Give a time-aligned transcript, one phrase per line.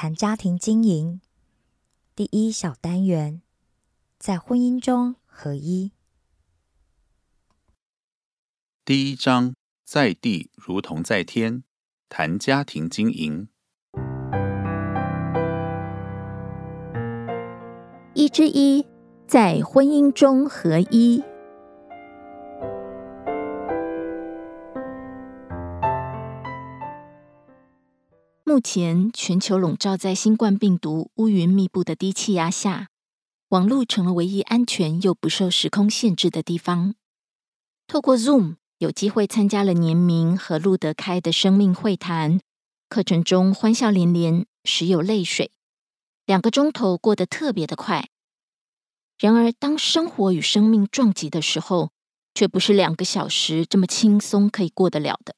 [0.00, 1.20] 谈家庭经营，
[2.14, 3.42] 第一小单元，
[4.16, 5.90] 在婚姻中合一。
[8.84, 11.64] 第一章，在地如同在天，
[12.08, 13.48] 谈家庭经营。
[18.14, 18.86] 一之一，
[19.26, 21.24] 在婚姻中合一。
[28.58, 32.88] 目前，全球笼罩在新冠病毒乌云密布的低气压下，
[33.50, 36.96] 网络成了唯一安全又不受时空限制的地方。
[37.86, 42.40] 透过 Zoom，有机会参加了年明和路德开的生命会谈
[42.88, 45.52] 课程中，欢笑连连，时有泪水。
[46.26, 48.08] 两个钟头过得特别的快。
[49.20, 51.92] 然而，当生活与生命撞击的时候，
[52.34, 55.36] 却不是两个小时这么轻松可以过得了的。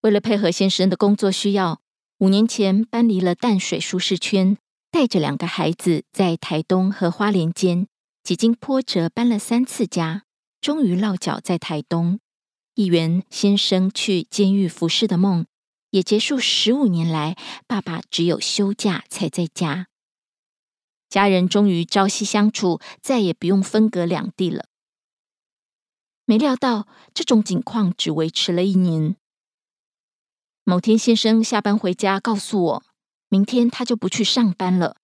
[0.00, 1.83] 为了配合先生的工作需要。
[2.18, 4.56] 五年前搬离了淡水舒适圈，
[4.90, 7.88] 带着两个孩子在台东和花莲间
[8.22, 10.22] 几经波折搬了三次家，
[10.60, 12.20] 终于落脚在台东。
[12.74, 15.46] 一圆先生去监狱服侍的梦
[15.90, 16.38] 也结束。
[16.38, 17.36] 十五年来，
[17.66, 19.88] 爸爸只有休假才在家，
[21.08, 24.66] 家人终于朝夕相处，再也不用分隔两地了。
[26.24, 29.16] 没料到这种景况只维持了一年。
[30.66, 32.82] 某天，先生下班回家，告诉我，
[33.28, 34.96] 明天他就不去上班了。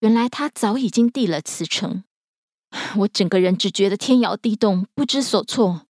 [0.00, 2.02] 原来他早已经递了辞呈。
[2.98, 5.86] 我整个人只觉得天摇地动，不知所措，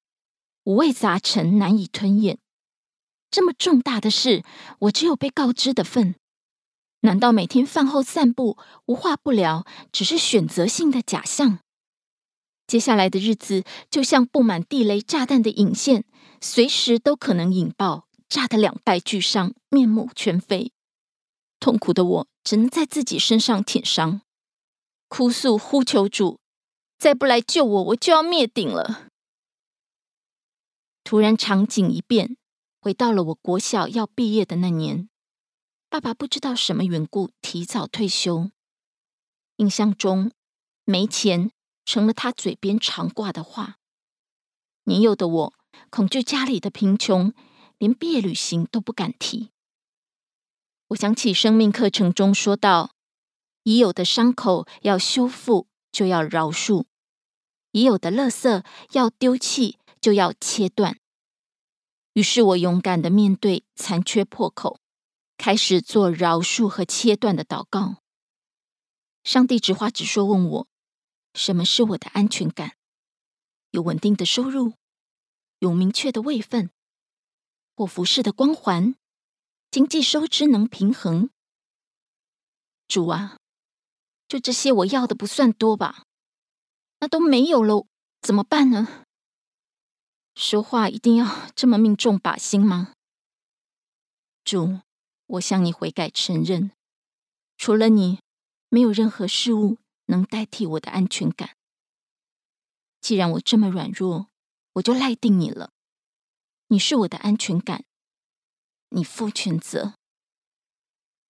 [0.65, 2.39] 五味杂陈，难以吞咽。
[3.31, 4.45] 这么重大的事，
[4.81, 6.17] 我只有被告知的份。
[7.01, 11.61] 难道每天饭后散步，无话不聊，只是选择性的假象？
[12.67, 16.05] 接下来的日子，就像布满地雷炸弹的引线，
[16.43, 18.04] 随时都可能引爆。
[18.35, 20.73] 炸得两败俱伤，面目全非。
[21.61, 24.23] 痛苦的我只能在自己身上舔伤，
[25.07, 26.41] 哭诉呼求主，
[26.99, 29.09] 再不来救我，我就要灭顶了。
[31.05, 32.37] 突然场景一变，
[32.81, 35.09] 回到了我国小要毕业的那年，
[35.89, 38.51] 爸爸不知道什么缘故提早退休。
[39.59, 40.33] 印象中，
[40.85, 41.53] 没钱
[41.85, 43.77] 成了他嘴边常挂的话。
[44.87, 45.55] 年幼的我
[45.89, 47.33] 恐惧家里的贫穷。
[47.79, 49.51] 连毕业旅行都不敢提。
[50.89, 52.95] 我想起生命课程中说到，
[53.63, 56.85] 已有的伤口要修复，就要饶恕；
[57.73, 60.99] 已有的垃圾要丢弃，就要切断。
[62.13, 64.79] 于是我勇敢的面对残缺破口，
[65.37, 67.97] 开始做饶恕和切断的祷告。
[69.25, 70.69] 上帝直话直说问我：
[71.33, 72.77] 什么是我的安全感？
[73.71, 74.75] 有稳定的收入，
[75.59, 76.71] 有明确的位分。
[77.75, 78.95] 或服饰的光环，
[79.71, 81.31] 经济收支能平衡。
[82.87, 83.39] 主啊，
[84.29, 86.05] 就这些我要的不算多吧？
[87.01, 87.87] 那都没有了，
[88.21, 89.05] 怎么办呢？
[90.35, 92.93] 说话一定要这么命中靶心吗？
[94.45, 94.81] 主，
[95.27, 96.73] 我向你悔改承认，
[97.57, 98.21] 除了你，
[98.69, 101.57] 没有任何事物能代替我的安全感。
[103.01, 104.29] 既然我这么软弱，
[104.75, 105.71] 我就赖定你了。
[106.69, 107.85] 你是我的安全感，
[108.89, 109.95] 你负全责。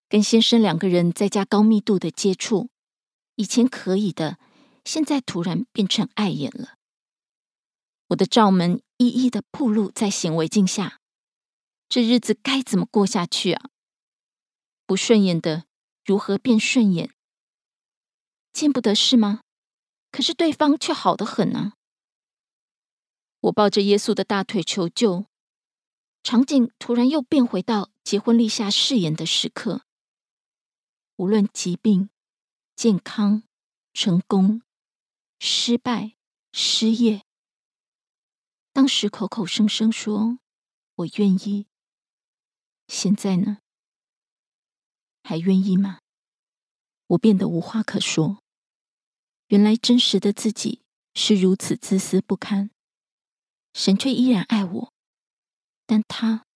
[0.08, 2.70] 跟先生两个人在家高密度的接触，
[3.34, 4.38] 以前可以的，
[4.84, 6.76] 现在突然变成碍眼了。
[8.08, 11.00] 我的罩门一一的暴露在显微镜下，
[11.88, 13.70] 这日子该怎么过下去啊？
[14.86, 15.64] 不顺眼的
[16.04, 17.10] 如何变顺眼？
[18.52, 19.40] 见不得是吗？
[20.12, 21.72] 可是对方却好得很呢。
[23.44, 25.26] 我抱着耶稣的大腿求救，
[26.22, 29.82] 场景突然又变回到结婚立下誓言的时刻。
[31.16, 32.08] 无论疾病、
[32.74, 33.42] 健康、
[33.92, 34.62] 成功、
[35.38, 36.14] 失败、
[36.52, 37.22] 失业，
[38.72, 40.38] 当时口口声声说
[40.96, 41.66] “我愿意”，
[42.88, 43.58] 现在呢？
[45.22, 45.98] 还愿意吗？
[47.08, 48.42] 我变得无话可说。
[49.48, 50.80] 原来真实的自己
[51.14, 52.70] 是如此自私不堪，
[53.74, 54.92] 神却依然爱我，
[55.84, 56.46] 但他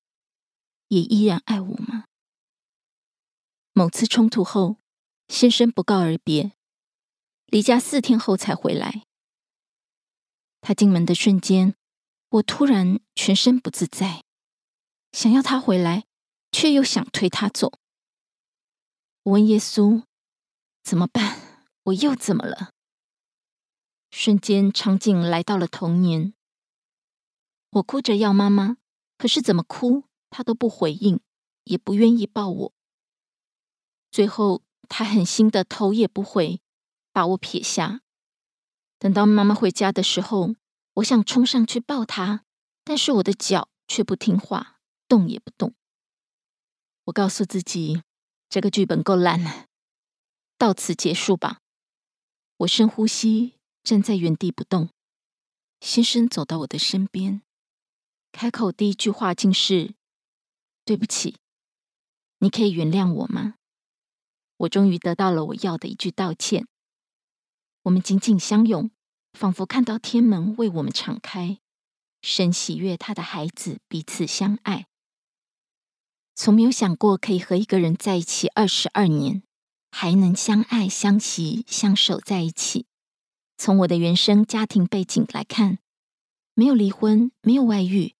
[0.86, 2.04] 也依然爱我吗？
[3.72, 4.76] 某次冲突后，
[5.26, 6.52] 先生不告而别，
[7.46, 9.02] 离家四天后才回来。
[10.60, 11.74] 他进门的瞬间，
[12.30, 14.24] 我突然全身不自在，
[15.10, 16.06] 想要他回来，
[16.52, 17.72] 却又想推他走。
[19.24, 20.04] 我问耶稣
[20.84, 21.66] ：“怎么办？
[21.82, 22.70] 我又怎么了？”
[24.10, 26.32] 瞬间，场景来到了童年。
[27.70, 28.78] 我哭着要妈妈，
[29.16, 31.20] 可是怎么哭，她都不回应，
[31.64, 32.72] 也不愿意抱我。
[34.10, 36.60] 最后，她狠心的头也不回，
[37.12, 38.00] 把我撇下。
[38.98, 40.54] 等到妈妈回家的时候，
[40.94, 42.44] 我想冲上去抱她，
[42.84, 45.74] 但是我的脚却不听话，动也不动。
[47.04, 48.02] 我告诉自己，
[48.48, 49.66] 这个剧本够烂了，
[50.56, 51.60] 到此结束吧。
[52.58, 53.54] 我深呼吸。
[53.84, 54.90] 站在原地不动，
[55.80, 57.40] 先生走到我的身边，
[58.32, 59.94] 开口第一句话竟是
[60.84, 61.36] ：“对不起，
[62.38, 63.54] 你可以原谅我吗？”
[64.58, 66.66] 我终于得到了我要的一句道歉。
[67.82, 68.90] 我们紧紧相拥，
[69.32, 71.58] 仿佛看到天门为我们敞开。
[72.20, 74.88] 神喜悦他的孩子彼此相爱，
[76.34, 79.44] 从没有想过可以和一个人在一起二十二年，
[79.92, 82.86] 还能相爱相惜相守在一起。
[83.56, 85.78] 从我的原生家庭背景来看，
[86.54, 88.16] 没有离婚，没有外遇，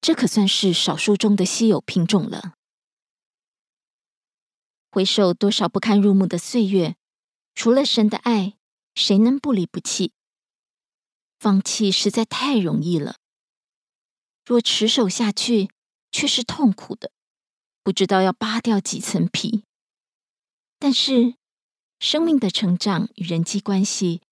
[0.00, 2.54] 这可算是少数中的稀有品种了。
[4.90, 6.96] 回首多少不堪入目的岁月，
[7.54, 8.56] 除了神的爱，
[8.94, 10.12] 谁能不离不弃？
[11.38, 13.16] 放弃实在太容易了，
[14.44, 15.70] 若持守下去，
[16.10, 17.12] 却是痛苦的，
[17.82, 19.64] 不知道要扒掉几层皮。
[20.78, 21.34] 但是，
[21.98, 24.22] 生命的成长与人际关系。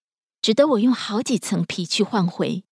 [0.40, 2.62] 值得我用好几层皮去换回，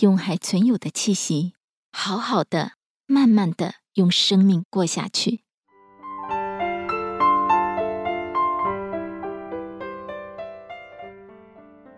[0.00, 1.54] 用还存有的气息，
[1.94, 2.72] 好好的、
[3.06, 5.44] 慢慢的用生命过下去。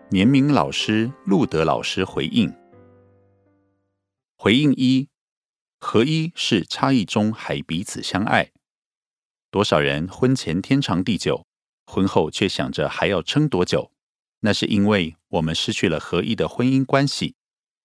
[0.09, 2.53] 年明老师、路德老师回应：
[4.37, 5.09] 回应一，
[5.79, 8.51] 合一是差异中还彼此相爱。
[9.49, 11.47] 多少人婚前天长地久，
[11.85, 13.91] 婚后却想着还要撑多久？
[14.41, 17.35] 那是因为我们失去了合一的婚姻关系。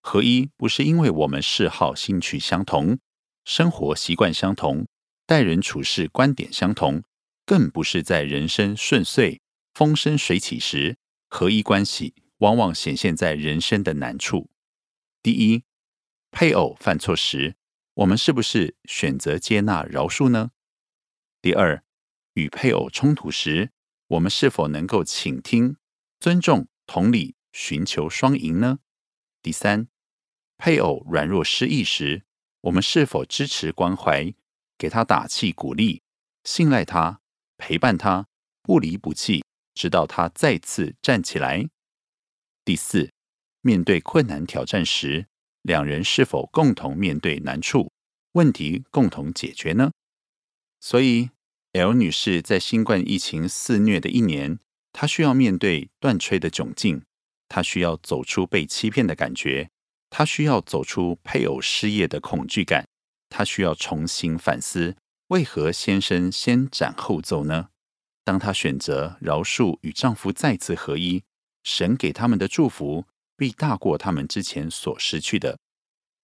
[0.02, 2.98] 合一不是因为我们嗜好、兴趣相同，
[3.44, 4.86] 生活习惯相同，
[5.26, 7.02] 待人处事观点相同，
[7.44, 9.40] 更不是在人生顺遂、
[9.74, 10.96] 风生水起时，
[11.28, 14.50] 合一关系往往显现在人生的难处。
[15.22, 15.64] 第一，
[16.30, 17.56] 配偶犯错时，
[17.94, 20.50] 我们是不是选择接纳、饶恕呢？
[21.42, 21.84] 第二，
[22.32, 23.70] 与配偶冲突时，
[24.08, 25.76] 我们是否能够倾听？
[26.18, 28.78] 尊重、同理、寻求双赢呢？
[29.42, 29.88] 第三，
[30.60, 32.22] 配偶软弱失意时，
[32.60, 34.34] 我们是否支持关怀，
[34.76, 36.02] 给他打气鼓励，
[36.44, 37.20] 信赖他，
[37.56, 38.26] 陪伴他，
[38.60, 41.66] 不离不弃，直到他再次站起来？
[42.62, 43.10] 第四，
[43.62, 45.28] 面对困难挑战时，
[45.62, 47.90] 两人是否共同面对难处，
[48.32, 49.90] 问题共同解决呢？
[50.78, 51.30] 所以
[51.72, 54.58] ，L 女士在新冠疫情肆虐的一年。
[54.92, 57.02] 她需要面对断吹的窘境，
[57.48, 59.70] 她需要走出被欺骗的感觉，
[60.10, 62.86] 他需要走出配偶失业的恐惧感，
[63.28, 64.96] 他需要重新反思：
[65.28, 67.70] 为何先生先斩后奏呢？
[68.24, 71.22] 当她选择饶恕与丈夫再次合一，
[71.62, 75.58] 神给他们的祝福必大过他们之前所失去的。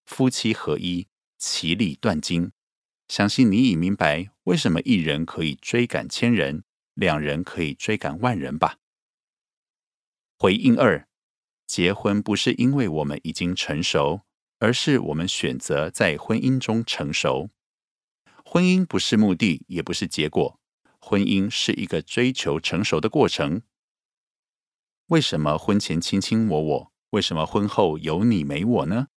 [0.06, 2.52] 夫妻合一，其利断金。
[3.08, 6.64] 相信你已明白为什么一人可以追赶千人，
[6.96, 8.78] 两人可以追赶万人吧。
[10.38, 11.08] 回应二：
[11.68, 14.22] 结婚不是因为我们已经成熟，
[14.60, 17.50] 而是我们选择在婚姻中成熟。
[18.44, 20.60] 婚姻不是目的，也不是结果，
[21.00, 23.64] 婚姻是一个追求成熟的过程。
[25.08, 26.92] 为什么婚前卿卿我我？
[27.12, 29.08] 为什么婚后有你没我呢？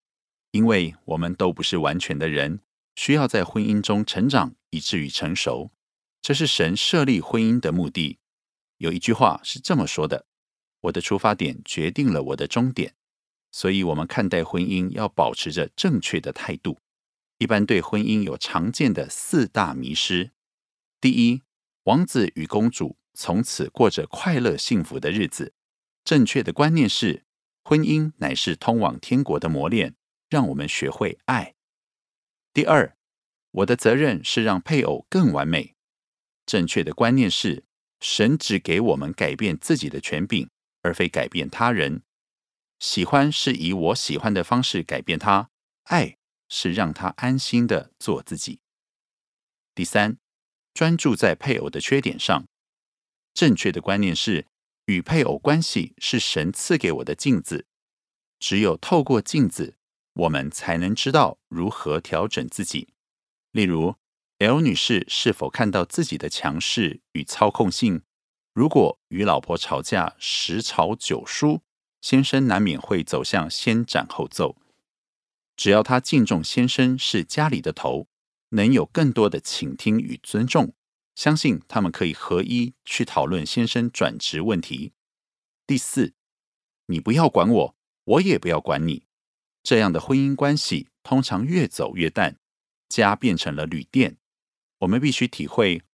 [0.52, 2.60] 因为我们都不是完全的人，
[2.94, 5.72] 需要在婚姻中成长，以至于成熟。
[6.22, 8.18] 这是神设立婚姻的目的。
[8.76, 10.27] 有一句话是这么说的。
[10.80, 12.94] 我的出发点决定了我的终点，
[13.50, 16.78] 所以，我们看待婚姻要保持着正确的态度。
[17.38, 20.32] 一般对婚姻有常见的四大迷失：
[21.00, 21.42] 第一，
[21.85, 25.54] 王子与公主从此过着快乐幸福的日子。
[26.04, 27.25] 正确的观念是，
[27.62, 29.94] 婚姻乃是通往天国的磨练，
[30.28, 31.54] 让我们学会爱。
[32.52, 32.97] 第二，
[33.50, 35.75] 我的责任是让配偶更完美。
[36.47, 37.64] 正确的观念是，
[38.00, 40.49] 神只给我们改变自己的权柄。
[40.82, 42.02] 而非改变他人，
[42.78, 45.50] 喜欢是以我喜欢的方式改变他，
[45.85, 46.16] 爱
[46.49, 48.61] 是让他安心的做自己。
[49.75, 50.18] 第三，
[50.75, 52.47] 专注在配偶的缺点上，
[53.35, 54.47] 正确的观念是，
[54.87, 57.66] 与配偶关系是神赐给我的镜子，
[58.38, 59.76] 只有透过镜子，
[60.14, 62.94] 我们才能知道如何调整自己。
[63.52, 63.97] 例如
[64.38, 68.02] ，L 女士是否看到自己的强势与操控性？
[68.58, 71.62] 如果与老婆吵架十吵九输，
[72.00, 74.56] 先生难免会走向先斩后奏。
[75.56, 78.08] 只要他敬重先生是家里的头，
[78.48, 80.74] 能有更多的倾听与尊重，
[81.14, 84.92] 相信他们可以合一去讨论先生转职问题。
[85.64, 86.14] 第四，
[86.86, 89.04] 你不要管我，我也不要管你，
[89.62, 92.40] 这样的婚姻关系通常越走越淡，
[92.88, 94.16] 家变成了旅店。
[94.78, 95.84] 我们必须体会。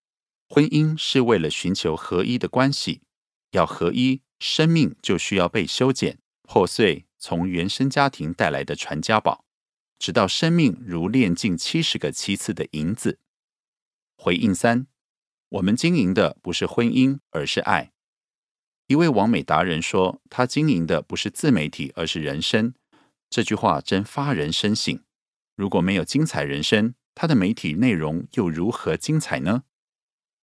[0.55, 3.03] 婚姻是为了寻求合一的关系，
[3.51, 9.45] 要合一，生命就需要被修剪、破碎，从原生家庭带来的传家宝，
[9.99, 13.19] 直到生命如炼尽七十个七次的银子。
[14.17, 14.87] 回应三，
[15.49, 17.91] 我们经营的不是婚姻，而是爱。
[18.87, 22.73] 一位王美达人说：“他经营的不是自媒体，而是人生。”
[23.29, 25.03] 这句话真发人深省。
[25.57, 29.65] 如果没有精彩人生，他的媒体内容又如何精彩呢？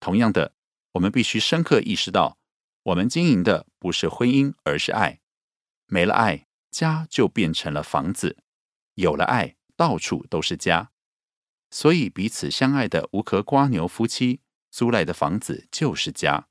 [0.01, 0.55] 同样的，
[0.93, 2.39] 我们必须深刻意识到，
[2.83, 5.21] 我们经营的不是婚姻，而是爱。
[5.85, 8.35] 没了爱，家就变成了房子；
[8.95, 10.91] 有了爱，到处都是家。
[11.69, 14.41] 所以，彼此相爱的无壳瓜牛夫妻
[14.71, 16.47] 租来的房子就是家。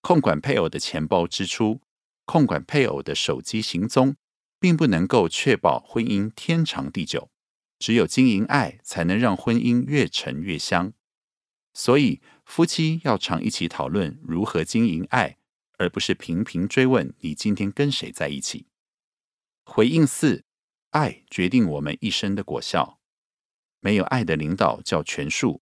[0.00, 1.82] 控管配偶的钱包支出，
[2.24, 4.16] 控管配偶的手机行踪，
[4.58, 7.30] 并不能够确保婚姻天长地久。
[7.78, 10.94] 只有经营爱，才能让婚姻越沉越香。
[11.74, 15.36] 所以，夫妻要常一起讨论如何经营爱，
[15.76, 18.66] 而不是频频追问你今天跟谁在一起。
[19.64, 20.44] 回应四：
[20.90, 23.00] 爱决定我们一生的果效。
[23.80, 25.60] 没有爱的领导叫权术，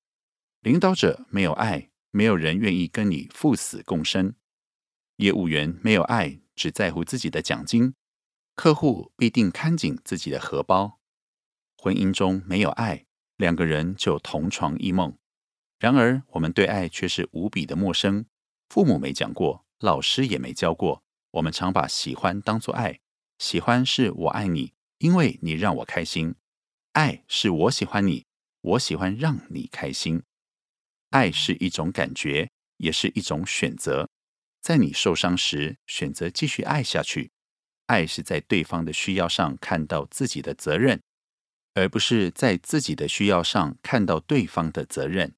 [0.60, 4.36] 领导者没有爱，没有人愿意跟你赴死共生。
[5.16, 7.94] 业务员没有爱，只在乎自己的奖金，
[8.54, 11.00] 客户必定看紧自己的荷包。
[11.76, 15.18] 婚姻中没有爱，两个人就同床异梦。
[15.78, 18.24] 然而，我们对爱却是无比的陌生。
[18.68, 21.02] 父母没讲过，老师也没教过。
[21.32, 22.98] 我们常把喜欢当作爱，
[23.38, 26.32] 喜欢是我爱你，因为你让我开心；
[26.92, 28.24] 爱是我喜欢你，
[28.62, 30.22] 我喜欢让你开心。
[31.10, 34.08] 爱是一种感觉，也是一种选择。
[34.62, 37.30] 在你受伤时，选择继续爱下去。
[37.86, 41.00] 爱是在对方的需要上看到自己的责任，
[41.74, 45.34] 而不是在自己的需要上看到对方的责任。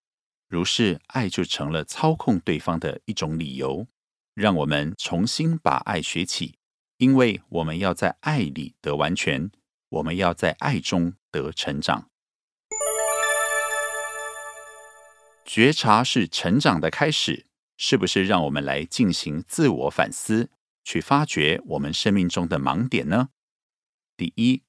[0.48, 3.86] 如是，爱就成了操控对方的一种理由。
[4.32, 6.58] 让我们重新把爱学起，
[6.96, 9.50] 因为我们要在爱里得完全，
[9.88, 12.08] 我们要在爱中得成长。
[15.44, 18.24] 觉察是成长的开始，是不是？
[18.24, 20.50] 让我们来进行自我反思，
[20.84, 23.30] 去发掘我们生命中的盲点呢？
[24.16, 24.62] 第一，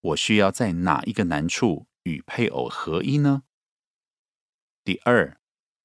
[0.00, 3.44] 我需要在哪一个难处与配偶合一呢？
[4.84, 5.38] 第二，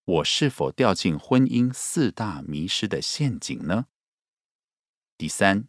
[0.06, 3.86] 我是否掉进婚姻四大迷失的陷阱呢？
[5.20, 5.68] 第三，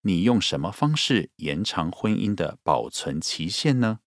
[0.00, 4.00] 你用什么方式延长婚姻的保存期限呢？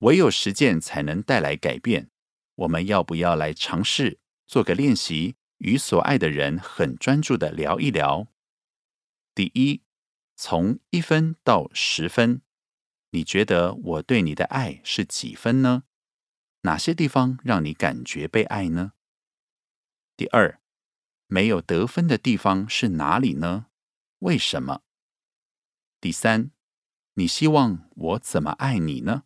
[0.00, 2.10] 唯有实践才能带来改变。
[2.56, 8.26] 我们要不要来尝试做个练习，与所爱的人很专注的聊一聊？
[9.34, 9.80] 第一，
[10.36, 12.42] 从一分到十分，
[13.12, 15.82] 你觉得我对你的爱是几分呢？
[16.62, 18.92] 哪些地方让你感觉被爱呢？
[20.16, 20.60] 第二，
[21.26, 23.66] 没有得分的地方是哪里呢？
[24.20, 24.82] 为什么？
[26.00, 26.52] 第三，
[27.14, 29.24] 你希望我怎么爱你呢？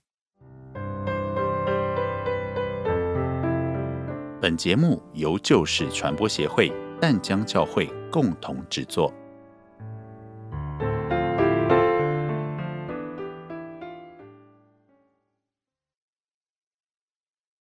[4.40, 9.12] 本节目由旧事传播协会淡江教会共同制作。